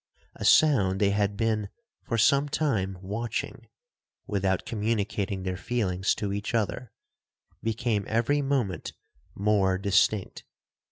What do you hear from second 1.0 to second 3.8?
had been for some time watching,